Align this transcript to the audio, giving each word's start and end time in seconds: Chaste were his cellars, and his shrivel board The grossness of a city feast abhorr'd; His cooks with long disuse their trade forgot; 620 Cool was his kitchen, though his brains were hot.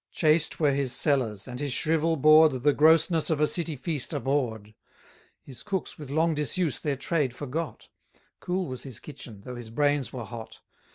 Chaste 0.11 0.59
were 0.59 0.71
his 0.71 0.93
cellars, 0.95 1.47
and 1.47 1.59
his 1.59 1.71
shrivel 1.73 2.15
board 2.15 2.63
The 2.63 2.73
grossness 2.73 3.29
of 3.29 3.39
a 3.39 3.45
city 3.45 3.75
feast 3.75 4.13
abhorr'd; 4.15 4.73
His 5.43 5.61
cooks 5.61 5.99
with 5.99 6.09
long 6.09 6.33
disuse 6.33 6.79
their 6.79 6.95
trade 6.95 7.35
forgot; 7.35 7.81
620 8.13 8.21
Cool 8.39 8.65
was 8.65 8.81
his 8.81 8.99
kitchen, 8.99 9.41
though 9.41 9.55
his 9.57 9.69
brains 9.69 10.11
were 10.11 10.25
hot. 10.25 10.61